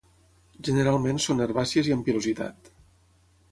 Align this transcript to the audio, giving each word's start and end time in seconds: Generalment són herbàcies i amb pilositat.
Generalment 0.67 1.19
són 1.27 1.45
herbàcies 1.45 1.91
i 1.91 1.95
amb 1.99 2.07
pilositat. 2.09 2.75